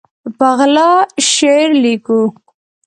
په 0.37 0.47
غلا 0.57 0.91
شعر 1.31 1.69
لیکو 1.83 2.21